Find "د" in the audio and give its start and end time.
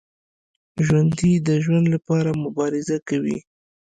1.47-1.49